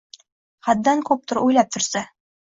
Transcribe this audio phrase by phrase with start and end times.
[0.69, 2.03] Haddan ko‘pdir o‘ylab tursa